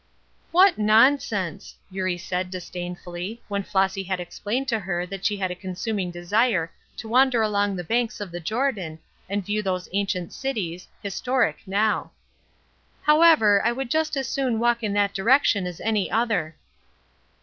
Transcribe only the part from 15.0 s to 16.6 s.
direction as any other."